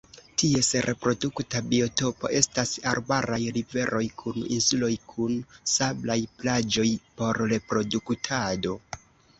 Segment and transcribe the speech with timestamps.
[0.41, 5.37] Ties reprodukta biotopo estas arbaraj riveroj kun insuloj kun
[5.77, 6.89] sablaj plaĝoj
[7.21, 8.79] por reproduktado.